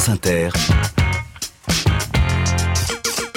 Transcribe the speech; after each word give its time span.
France 0.00 0.08
Inter, 0.08 0.48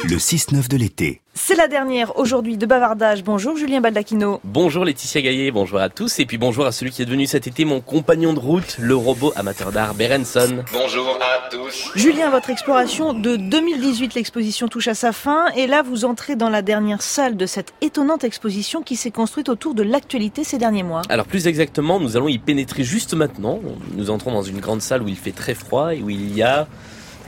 le 0.05 0.15
6-9 0.15 0.69
de 0.69 0.77
l'été. 0.77 1.22
C'est 1.45 1.55
la 1.55 1.67
dernière 1.67 2.17
aujourd'hui 2.17 2.55
de 2.55 2.65
bavardage. 2.65 3.21
Bonjour 3.21 3.57
Julien 3.57 3.81
Baldacchino. 3.81 4.39
Bonjour 4.45 4.85
Laetitia 4.85 5.21
Gaillet, 5.21 5.51
bonjour 5.51 5.77
à 5.79 5.89
tous 5.89 6.19
et 6.19 6.25
puis 6.25 6.37
bonjour 6.37 6.65
à 6.65 6.71
celui 6.71 6.89
qui 6.89 7.01
est 7.01 7.05
devenu 7.05 7.27
cet 7.27 7.47
été 7.47 7.65
mon 7.65 7.81
compagnon 7.81 8.31
de 8.31 8.39
route, 8.39 8.77
le 8.79 8.95
robot 8.95 9.33
amateur 9.35 9.73
d'art 9.73 9.93
Berenson. 9.93 10.63
Bonjour 10.71 11.19
à 11.19 11.49
tous. 11.49 11.91
Julien, 11.95 12.29
votre 12.29 12.49
exploration 12.49 13.11
de 13.11 13.35
2018, 13.35 14.13
l'exposition 14.13 14.69
touche 14.69 14.87
à 14.87 14.93
sa 14.93 15.11
fin 15.11 15.47
et 15.57 15.67
là 15.67 15.81
vous 15.81 16.05
entrez 16.05 16.37
dans 16.37 16.49
la 16.49 16.61
dernière 16.61 17.01
salle 17.01 17.35
de 17.35 17.45
cette 17.45 17.73
étonnante 17.81 18.23
exposition 18.23 18.81
qui 18.81 18.95
s'est 18.95 19.11
construite 19.11 19.49
autour 19.49 19.73
de 19.73 19.83
l'actualité 19.83 20.45
ces 20.45 20.57
derniers 20.57 20.83
mois. 20.83 21.01
Alors 21.09 21.25
plus 21.25 21.47
exactement, 21.47 21.99
nous 21.99 22.15
allons 22.15 22.29
y 22.29 22.37
pénétrer 22.37 22.85
juste 22.85 23.15
maintenant. 23.15 23.59
Nous 23.97 24.11
entrons 24.11 24.31
dans 24.31 24.43
une 24.43 24.61
grande 24.61 24.81
salle 24.81 25.03
où 25.03 25.09
il 25.09 25.17
fait 25.17 25.33
très 25.33 25.55
froid 25.55 25.93
et 25.93 26.01
où 26.01 26.09
il 26.09 26.33
y 26.33 26.41
a 26.41 26.69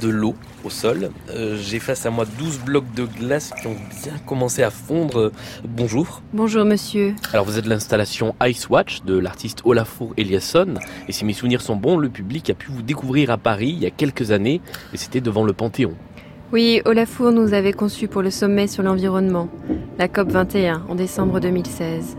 de 0.01 0.09
l'eau 0.09 0.35
au 0.63 0.69
sol. 0.69 1.09
Euh, 1.29 1.57
J'ai 1.59 1.79
face 1.79 2.05
à 2.05 2.09
moi 2.09 2.25
12 2.37 2.59
blocs 2.59 2.91
de 2.95 3.05
glace 3.05 3.51
qui 3.59 3.67
ont 3.67 3.75
bien 4.03 4.13
commencé 4.25 4.63
à 4.63 4.69
fondre. 4.71 5.31
Bonjour. 5.67 6.21
Bonjour 6.33 6.65
monsieur. 6.65 7.15
Alors 7.33 7.45
vous 7.45 7.57
êtes 7.57 7.65
l'installation 7.65 8.35
Ice 8.45 8.69
Watch 8.69 9.03
de 9.03 9.17
l'artiste 9.17 9.61
Olafur 9.65 10.13
Eliasson. 10.17 10.75
Et 11.07 11.11
si 11.11 11.25
mes 11.25 11.33
souvenirs 11.33 11.61
sont 11.61 11.75
bons, 11.75 11.97
le 11.97 12.09
public 12.09 12.49
a 12.49 12.53
pu 12.53 12.71
vous 12.71 12.81
découvrir 12.81 13.29
à 13.31 13.37
Paris 13.37 13.69
il 13.69 13.79
y 13.83 13.85
a 13.85 13.91
quelques 13.91 14.31
années. 14.31 14.61
Et 14.93 14.97
c'était 14.97 15.21
devant 15.21 15.43
le 15.43 15.53
Panthéon. 15.53 15.93
Oui, 16.51 16.81
Olafur 16.85 17.31
nous 17.31 17.53
avait 17.53 17.73
conçu 17.73 18.07
pour 18.07 18.21
le 18.21 18.29
sommet 18.29 18.67
sur 18.67 18.83
l'environnement, 18.83 19.49
la 19.97 20.07
COP 20.07 20.29
21, 20.29 20.83
en 20.87 20.95
décembre 20.95 21.39
2016. 21.39 22.15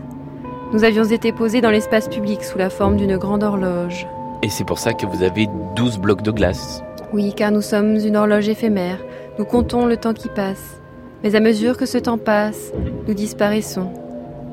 Nous 0.73 0.83
avions 0.83 1.05
été 1.05 1.31
posés 1.31 1.61
dans 1.61 1.71
l'espace 1.71 2.09
public 2.09 2.43
sous 2.43 2.57
la 2.57 2.69
forme 2.69 2.97
d'une 2.97 3.17
grande 3.17 3.41
horloge. 3.41 4.05
Et 4.43 4.49
c'est 4.49 4.65
pour 4.65 4.79
ça 4.79 4.93
que 4.93 5.05
vous 5.05 5.23
avez 5.23 5.47
12 5.75 5.97
blocs 5.99 6.21
de 6.23 6.31
glace. 6.31 6.83
Oui, 7.13 7.33
car 7.33 7.51
nous 7.51 7.61
sommes 7.61 7.95
une 7.95 8.17
horloge 8.17 8.49
éphémère. 8.49 8.99
Nous 9.39 9.45
comptons 9.45 9.85
le 9.85 9.95
temps 9.95 10.13
qui 10.13 10.27
passe. 10.27 10.81
Mais 11.23 11.35
à 11.35 11.39
mesure 11.39 11.77
que 11.77 11.85
ce 11.85 11.97
temps 11.97 12.17
passe, 12.17 12.73
nous 13.07 13.13
disparaissons, 13.13 13.89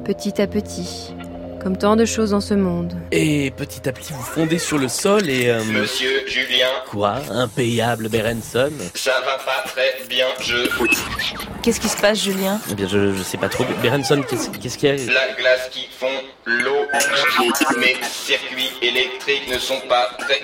petit 0.05 0.41
à 0.41 0.47
petit, 0.47 1.15
comme 1.65 1.79
tant 1.79 1.97
de 1.97 2.05
choses 2.05 2.31
dans 2.31 2.43
ce 2.43 2.53
monde. 2.53 2.93
Et 3.11 3.51
petit 3.57 3.89
à 3.89 3.93
petit, 3.93 4.13
vous 4.13 4.23
fondez 4.23 4.59
sur 4.59 4.77
le 4.77 4.87
sol 4.89 5.29
et... 5.31 5.49
euh, 5.49 5.65
Monsieur 5.65 6.23
Julien, 6.29 6.69
Quoi? 6.91 7.17
Impayable 7.31 8.11
Berenson? 8.11 8.71
Ça 8.95 9.13
va 9.25 9.39
pas 9.39 9.65
très 9.67 10.05
bien, 10.07 10.27
je... 10.41 10.69
Qu'est-ce 11.63 11.81
qui 11.81 11.89
se 11.89 11.97
passe 11.97 12.23
Julien? 12.23 12.61
Eh 12.71 12.75
bien, 12.75 12.87
je, 12.87 13.15
je 13.15 13.23
sais 13.23 13.39
pas 13.39 13.49
trop. 13.49 13.65
Berenson, 13.83 14.23
qu'est-ce 14.29 14.51
qu'est-ce 14.51 14.77
qu'il 14.77 14.91
y 14.91 14.93
a? 14.93 15.13
La 15.13 15.33
glace 15.33 15.71
qui 15.71 15.89
fond, 15.99 16.07
l'eau, 16.45 16.85
mes 17.79 17.97
circuits 18.13 18.71
électriques 18.83 19.49
ne 19.51 19.59
sont 19.59 19.81
pas 19.89 20.11
très... 20.19 20.43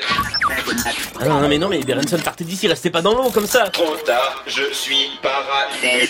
Ah 1.21 1.27
non, 1.29 1.41
non, 1.41 1.49
mais 1.49 1.59
non, 1.59 1.69
mais 1.69 1.81
Berenson, 1.81 2.19
partez 2.25 2.45
d'ici, 2.45 2.67
restez 2.67 2.89
pas 2.89 3.03
dans 3.03 3.13
l'eau 3.15 3.31
comme 3.31 3.47
ça. 3.47 3.69
Trop 3.69 3.95
tard, 4.07 4.43
je 4.47 4.73
suis 4.73 5.11
paralysé. 5.23 6.09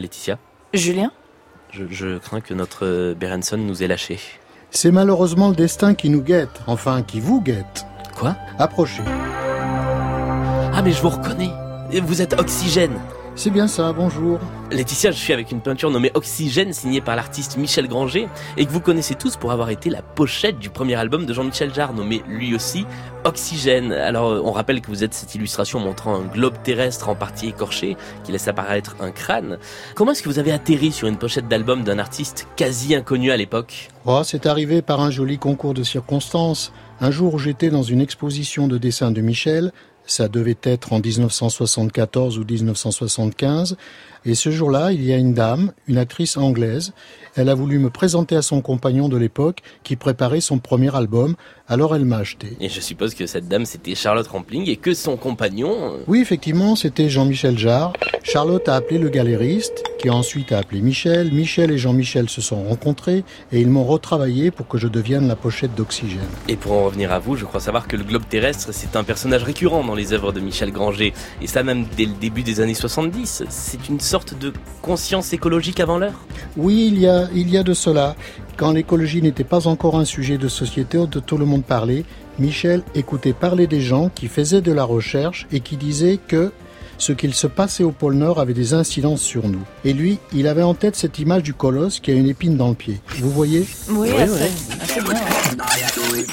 Laetitia, 0.00 0.38
Julien 0.74 1.12
je, 1.72 1.84
je 1.90 2.18
crains 2.18 2.40
que 2.40 2.52
notre 2.54 2.84
euh, 2.84 3.14
Berenson 3.14 3.56
nous 3.56 3.82
ait 3.82 3.86
lâchés. 3.86 4.18
C'est 4.70 4.90
malheureusement 4.90 5.48
le 5.48 5.54
destin 5.54 5.94
qui 5.94 6.10
nous 6.10 6.22
guette, 6.22 6.62
enfin 6.66 7.02
qui 7.02 7.20
vous 7.20 7.40
guette. 7.40 7.86
Quoi? 8.16 8.36
Approchez. 8.58 9.02
Ah, 10.72 10.82
mais 10.82 10.92
je 10.92 11.00
vous 11.02 11.08
reconnais 11.10 11.50
Vous 12.00 12.22
êtes 12.22 12.38
Oxygène 12.38 12.98
C'est 13.40 13.48
bien 13.48 13.68
ça, 13.68 13.94
bonjour. 13.94 14.38
Laetitia, 14.70 15.12
je 15.12 15.16
suis 15.16 15.32
avec 15.32 15.50
une 15.50 15.62
peinture 15.62 15.90
nommée 15.90 16.10
Oxygène, 16.12 16.74
signée 16.74 17.00
par 17.00 17.16
l'artiste 17.16 17.56
Michel 17.56 17.88
Granger, 17.88 18.28
et 18.58 18.66
que 18.66 18.70
vous 18.70 18.80
connaissez 18.80 19.14
tous 19.14 19.38
pour 19.38 19.50
avoir 19.50 19.70
été 19.70 19.88
la 19.88 20.02
pochette 20.02 20.58
du 20.58 20.68
premier 20.68 20.96
album 20.96 21.24
de 21.24 21.32
Jean-Michel 21.32 21.72
Jarre, 21.72 21.94
nommé 21.94 22.22
lui 22.28 22.54
aussi 22.54 22.84
Oxygène. 23.24 23.92
Alors, 23.92 24.28
euh, 24.28 24.42
on 24.44 24.52
rappelle 24.52 24.82
que 24.82 24.88
vous 24.88 25.04
êtes 25.04 25.14
cette 25.14 25.34
illustration 25.34 25.80
montrant 25.80 26.16
un 26.16 26.26
globe 26.26 26.52
terrestre 26.62 27.08
en 27.08 27.14
partie 27.14 27.48
écorché, 27.48 27.96
qui 28.24 28.32
laisse 28.32 28.46
apparaître 28.46 28.96
un 29.00 29.10
crâne. 29.10 29.56
Comment 29.94 30.12
est-ce 30.12 30.22
que 30.22 30.28
vous 30.28 30.38
avez 30.38 30.52
atterri 30.52 30.92
sur 30.92 31.08
une 31.08 31.16
pochette 31.16 31.48
d'album 31.48 31.82
d'un 31.82 31.98
artiste 31.98 32.46
quasi 32.56 32.94
inconnu 32.94 33.30
à 33.30 33.38
l'époque? 33.38 33.88
Oh, 34.04 34.20
c'est 34.22 34.44
arrivé 34.44 34.82
par 34.82 35.00
un 35.00 35.10
joli 35.10 35.38
concours 35.38 35.72
de 35.72 35.82
circonstances. 35.82 36.74
Un 37.00 37.10
jour, 37.10 37.38
j'étais 37.38 37.70
dans 37.70 37.82
une 37.82 38.02
exposition 38.02 38.68
de 38.68 38.76
dessins 38.76 39.10
de 39.10 39.22
Michel. 39.22 39.72
Ça 40.06 40.28
devait 40.28 40.58
être 40.62 40.92
en 40.92 41.00
1974 41.00 42.38
ou 42.38 42.44
1975. 42.44 43.76
Et 44.24 44.34
ce 44.34 44.50
jour-là, 44.50 44.92
il 44.92 45.02
y 45.04 45.12
a 45.12 45.16
une 45.16 45.34
dame, 45.34 45.72
une 45.88 45.98
actrice 45.98 46.36
anglaise. 46.36 46.92
Elle 47.36 47.48
a 47.48 47.54
voulu 47.54 47.78
me 47.78 47.90
présenter 47.90 48.36
à 48.36 48.42
son 48.42 48.60
compagnon 48.60 49.08
de 49.08 49.16
l'époque 49.16 49.60
qui 49.84 49.96
préparait 49.96 50.40
son 50.40 50.58
premier 50.58 50.94
album. 50.94 51.36
Alors 51.68 51.94
elle 51.94 52.04
m'a 52.04 52.16
acheté. 52.16 52.56
Et 52.60 52.68
je 52.68 52.80
suppose 52.80 53.14
que 53.14 53.26
cette 53.26 53.46
dame 53.46 53.64
c'était 53.64 53.94
Charlotte 53.94 54.26
Rampling 54.26 54.68
et 54.68 54.76
que 54.76 54.92
son 54.92 55.16
compagnon... 55.16 55.94
euh, 55.94 55.98
Oui, 56.08 56.20
effectivement, 56.20 56.74
c'était 56.74 57.08
Jean-Michel 57.08 57.56
Jarre. 57.56 57.92
Charlotte 58.24 58.68
a 58.68 58.74
appelé 58.74 58.98
le 58.98 59.08
galériste, 59.08 59.84
qui 59.98 60.10
ensuite 60.10 60.50
a 60.50 60.58
appelé 60.58 60.80
Michel. 60.82 61.32
Michel 61.32 61.70
et 61.70 61.78
Jean-Michel 61.78 62.28
se 62.28 62.40
sont 62.40 62.64
rencontrés 62.64 63.24
et 63.52 63.60
ils 63.60 63.68
m'ont 63.70 63.84
retravaillé 63.84 64.50
pour 64.50 64.66
que 64.66 64.78
je 64.78 64.88
devienne 64.88 65.28
la 65.28 65.36
pochette 65.36 65.74
d'Oxygène. 65.76 66.20
Et 66.48 66.56
pour 66.56 66.72
en 66.72 66.84
revenir 66.86 67.12
à 67.12 67.20
vous, 67.20 67.36
je 67.36 67.44
crois 67.44 67.60
savoir 67.60 67.86
que 67.86 67.96
le 67.96 68.02
globe 68.02 68.24
terrestre, 68.28 68.70
c'est 68.72 68.96
un 68.96 69.04
personnage 69.04 69.44
récurrent 69.44 69.84
dans 69.84 69.94
les 69.94 70.12
œuvres 70.12 70.32
de 70.32 70.40
Michel 70.40 70.72
Granger. 70.72 71.14
Et 71.40 71.46
ça 71.46 71.62
même 71.62 71.86
dès 71.96 72.06
le 72.06 72.14
début 72.20 72.42
des 72.42 72.60
années 72.60 72.74
70. 72.74 73.44
C'est 73.48 73.88
une 73.88 74.00
sorte 74.10 74.36
de 74.38 74.52
conscience 74.82 75.32
écologique 75.32 75.78
avant 75.80 75.98
l'heure? 75.98 76.20
Oui, 76.56 76.90
il 76.92 76.98
y 76.98 77.06
a, 77.06 77.28
il 77.34 77.48
y 77.50 77.56
a 77.56 77.62
de 77.62 77.74
cela. 77.74 78.16
Quand 78.56 78.72
l'écologie 78.72 79.22
n'était 79.22 79.44
pas 79.44 79.68
encore 79.68 79.96
un 79.96 80.04
sujet 80.04 80.36
de 80.36 80.48
société 80.48 80.98
dont 80.98 81.20
tout 81.20 81.38
le 81.38 81.44
monde 81.46 81.64
parlait, 81.64 82.04
Michel 82.38 82.82
écoutait 82.94 83.32
parler 83.32 83.66
des 83.66 83.80
gens 83.80 84.10
qui 84.14 84.26
faisaient 84.26 84.60
de 84.62 84.72
la 84.72 84.84
recherche 84.84 85.46
et 85.52 85.60
qui 85.60 85.76
disaient 85.76 86.18
que 86.26 86.50
ce 86.98 87.12
qu'il 87.12 87.32
se 87.34 87.46
passait 87.46 87.84
au 87.84 87.92
pôle 87.92 88.14
Nord 88.16 88.40
avait 88.40 88.52
des 88.52 88.74
incidences 88.74 89.22
sur 89.22 89.48
nous. 89.48 89.62
Et 89.84 89.92
lui, 89.94 90.18
il 90.34 90.46
avait 90.48 90.62
en 90.64 90.74
tête 90.74 90.96
cette 90.96 91.18
image 91.18 91.42
du 91.44 91.54
colosse 91.54 92.00
qui 92.00 92.10
a 92.10 92.14
une 92.14 92.28
épine 92.28 92.56
dans 92.56 92.68
le 92.68 92.74
pied. 92.74 93.00
Vous 93.20 93.30
voyez? 93.30 93.64
Oui, 93.88 94.08
Ouais, 94.10 94.22
assez, 94.22 94.32
ouais. 94.32 94.50
assez 94.82 95.00
bien. 95.00 95.14
ouais. 95.14 96.26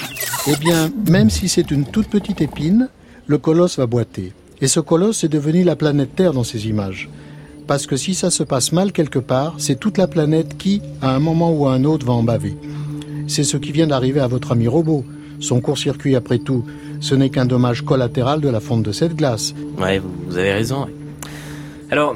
Eh 0.48 0.56
bien, 0.58 0.90
même 1.08 1.30
si 1.30 1.48
c'est 1.48 1.70
une 1.72 1.86
toute 1.86 2.08
petite 2.10 2.42
épine, 2.42 2.90
le 3.28 3.38
colosse 3.38 3.78
va 3.78 3.86
boiter. 3.86 4.34
Et 4.60 4.68
ce 4.68 4.80
colosse 4.80 5.24
est 5.24 5.30
devenu 5.30 5.64
la 5.64 5.76
planète 5.76 6.16
Terre 6.16 6.34
dans 6.34 6.44
ces 6.44 6.68
images. 6.68 7.10
Parce 7.68 7.86
que 7.86 7.98
si 7.98 8.16
ça 8.16 8.30
se 8.32 8.44
passe 8.44 8.72
mal 8.72 8.92
quelque 8.92 9.20
part, 9.20 9.56
c'est 9.58 9.80
toute 9.80 9.98
la 9.98 10.08
planète 10.08 10.58
qui, 10.58 10.82
à 11.02 11.14
un 11.14 11.20
moment 11.20 11.52
ou 11.52 11.68
à 11.68 11.74
un 11.74 11.84
autre, 11.84 12.06
va 12.06 12.14
en 12.14 12.24
baver. 12.24 12.56
C'est 13.28 13.44
ce 13.44 13.58
qui 13.58 13.72
vient 13.74 13.88
d'arriver 13.88 14.22
à 14.22 14.28
votre 14.28 14.54
ami 14.54 14.68
robot. 14.68 15.04
Son 15.40 15.60
court-circuit, 15.60 16.16
après 16.16 16.40
tout, 16.40 16.64
ce 17.02 17.14
n'est 17.14 17.30
qu'un 17.30 17.46
dommage 17.46 17.82
collatéral 17.84 18.40
de 18.42 18.50
la 18.50 18.60
fonte 18.62 18.84
de 18.84 18.92
cette 18.94 19.16
glace. 19.16 19.54
Ouais, 19.78 20.00
vous, 20.00 20.10
vous 20.28 20.38
avez 20.38 20.54
raison. 20.54 20.86
ouais. 20.86 20.94
Alors, 21.92 22.16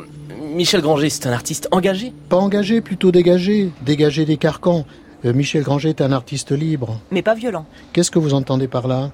Michel 0.56 0.81
Granger, 0.81 1.09
c'est 1.09 1.28
un 1.28 1.34
artiste 1.34 1.68
engagé? 1.72 2.13
Pas 2.29 2.38
engagé, 2.38 2.81
plutôt 2.81 3.12
dégagé. 3.12 3.72
Dégagé 3.85 4.25
des 4.25 4.38
carcans. 4.38 4.85
Euh, 5.25 5.33
Michel 5.33 5.63
Granger 5.63 5.89
est 5.89 6.01
un 6.01 6.12
artiste 6.13 6.51
libre. 6.51 7.00
Mais 7.12 7.22
pas 7.22 7.35
violent. 7.35 7.66
Qu'est-ce 7.94 8.09
que 8.09 8.19
vous 8.19 8.33
entendez 8.33 8.68
par 8.68 8.88
là? 8.88 9.12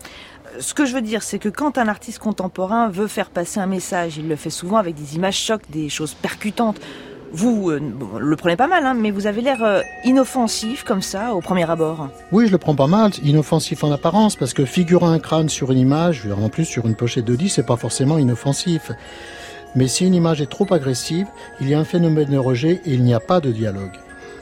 Ce 0.59 0.73
que 0.73 0.85
je 0.85 0.93
veux 0.93 1.01
dire, 1.01 1.23
c'est 1.23 1.39
que 1.39 1.49
quand 1.49 1.77
un 1.77 1.87
artiste 1.87 2.19
contemporain 2.19 2.89
veut 2.89 3.07
faire 3.07 3.29
passer 3.29 3.59
un 3.59 3.67
message, 3.67 4.17
il 4.17 4.27
le 4.27 4.35
fait 4.35 4.49
souvent 4.49 4.77
avec 4.77 4.95
des 4.95 5.15
images 5.15 5.37
chocs, 5.37 5.61
des 5.69 5.89
choses 5.89 6.13
percutantes. 6.13 6.79
Vous 7.31 7.69
euh, 7.69 7.81
le 8.19 8.35
prenez 8.37 8.55
pas 8.55 8.67
mal, 8.67 8.85
hein, 8.85 8.93
mais 8.93 9.11
vous 9.11 9.27
avez 9.27 9.41
l'air 9.41 9.63
euh, 9.63 9.81
inoffensif 10.05 10.83
comme 10.83 11.01
ça 11.01 11.33
au 11.33 11.41
premier 11.41 11.69
abord. 11.69 12.09
Oui, 12.31 12.47
je 12.47 12.51
le 12.51 12.57
prends 12.57 12.75
pas 12.75 12.87
mal, 12.87 13.11
inoffensif 13.23 13.83
en 13.83 13.91
apparence, 13.91 14.35
parce 14.35 14.53
que 14.53 14.65
figurer 14.65 15.05
un 15.05 15.19
crâne 15.19 15.49
sur 15.49 15.71
une 15.71 15.79
image, 15.79 16.27
en 16.31 16.49
plus 16.49 16.65
sur 16.65 16.85
une 16.87 16.95
pochette 16.95 17.25
de 17.25 17.35
disque, 17.35 17.57
c'est 17.57 17.65
pas 17.65 17.77
forcément 17.77 18.17
inoffensif. 18.17 18.91
Mais 19.75 19.87
si 19.87 20.07
une 20.07 20.15
image 20.15 20.41
est 20.41 20.49
trop 20.49 20.71
agressive, 20.73 21.27
il 21.59 21.69
y 21.69 21.73
a 21.73 21.79
un 21.79 21.83
phénomène 21.83 22.29
de 22.29 22.37
rejet 22.37 22.81
et 22.85 22.93
il 22.93 23.03
n'y 23.03 23.13
a 23.13 23.19
pas 23.19 23.41
de 23.41 23.51
dialogue. 23.51 23.97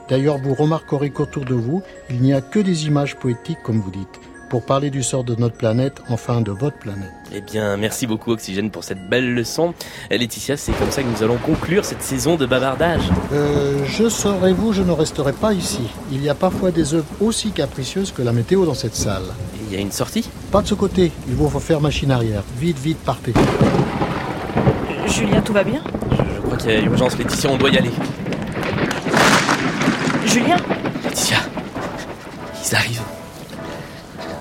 D'ailleurs, 0.07 0.37
vous 0.37 0.53
remarquerez 0.53 1.09
qu'autour 1.09 1.45
de 1.45 1.55
vous, 1.55 1.81
il 2.11 2.21
n'y 2.21 2.33
a 2.33 2.41
que 2.41 2.59
des 2.59 2.85
images 2.85 3.15
poétiques, 3.15 3.63
comme 3.63 3.81
vous 3.81 3.91
dites, 3.91 4.19
pour 4.55 4.63
parler 4.63 4.89
du 4.89 5.03
sort 5.03 5.25
de 5.25 5.35
notre 5.35 5.57
planète, 5.57 6.01
enfin 6.07 6.39
de 6.39 6.49
votre 6.49 6.77
planète. 6.77 7.11
Eh 7.33 7.41
bien, 7.41 7.75
merci 7.75 8.07
beaucoup 8.07 8.31
Oxygène 8.31 8.71
pour 8.71 8.85
cette 8.85 9.09
belle 9.09 9.33
leçon. 9.33 9.73
Euh, 10.13 10.17
Laetitia, 10.17 10.55
c'est 10.55 10.71
comme 10.71 10.91
ça 10.91 11.03
que 11.03 11.09
nous 11.09 11.21
allons 11.21 11.35
conclure 11.35 11.83
cette 11.83 12.01
saison 12.01 12.37
de 12.37 12.45
bavardage. 12.45 13.01
Euh, 13.33 13.83
je 13.85 14.07
serai 14.07 14.53
vous, 14.53 14.71
je 14.71 14.81
ne 14.81 14.93
resterai 14.93 15.33
pas 15.33 15.51
ici. 15.51 15.89
Il 16.09 16.23
y 16.23 16.29
a 16.29 16.35
parfois 16.35 16.71
des 16.71 16.93
œuvres 16.93 17.03
aussi 17.19 17.51
capricieuses 17.51 18.13
que 18.13 18.21
la 18.21 18.31
météo 18.31 18.65
dans 18.65 18.75
cette 18.75 18.95
salle. 18.95 19.25
Il 19.67 19.75
y 19.75 19.77
a 19.77 19.81
une 19.81 19.91
sortie? 19.91 20.29
Pas 20.53 20.61
de 20.61 20.67
ce 20.67 20.73
côté, 20.73 21.11
il 21.27 21.35
vous 21.35 21.49
faut 21.49 21.59
faire 21.59 21.81
machine 21.81 22.11
arrière. 22.11 22.43
Vite, 22.57 22.79
vite, 22.79 22.99
partez. 22.99 23.33
Julien, 25.07 25.41
tout 25.41 25.51
va 25.51 25.65
bien? 25.65 25.81
Je, 26.11 26.15
je 26.15 26.39
crois 26.39 26.55
qu'il 26.55 26.71
y 26.71 26.75
a 26.75 26.79
urgence, 26.79 27.17
Laetitia, 27.17 27.49
on 27.49 27.57
doit 27.57 27.71
y 27.71 27.77
aller. 27.77 27.91
Julien? 30.25 30.55
Laetitia, 31.03 31.39
ils 32.63 32.73
arrivent. 32.73 33.01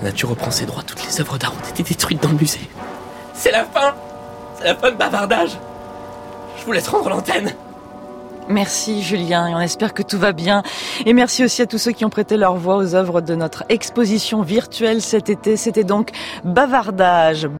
Nature 0.05 0.29
reprend 0.29 0.51
ses 0.51 0.67
droits, 0.67 0.83
toutes 0.83 1.03
les 1.03 1.19
œuvres 1.19 1.39
d'art 1.39 1.51
ont 1.53 1.67
été 1.67 1.81
détruites 1.81 2.21
dans 2.21 2.29
le 2.29 2.35
musée. 2.35 2.69
C'est 3.33 3.49
la 3.49 3.65
fin 3.65 3.95
C'est 4.55 4.65
la 4.65 4.75
fin 4.75 4.91
de 4.91 4.95
bavardage 4.95 5.57
Je 6.59 6.63
vous 6.63 6.71
laisse 6.73 6.87
rendre 6.87 7.09
l'antenne 7.09 7.55
Merci 8.47 9.01
Julien, 9.01 9.47
et 9.47 9.55
on 9.55 9.59
espère 9.59 9.95
que 9.95 10.03
tout 10.03 10.19
va 10.19 10.31
bien. 10.31 10.61
Et 11.07 11.13
merci 11.13 11.43
aussi 11.43 11.63
à 11.63 11.65
tous 11.65 11.79
ceux 11.79 11.91
qui 11.91 12.05
ont 12.05 12.11
prêté 12.11 12.37
leur 12.37 12.53
voix 12.53 12.77
aux 12.77 12.93
œuvres 12.93 13.21
de 13.21 13.33
notre 13.33 13.63
exposition 13.69 14.43
virtuelle 14.43 15.01
cet 15.01 15.31
été. 15.31 15.57
C'était 15.57 15.83
donc 15.83 16.11
Bavardage. 16.43 17.47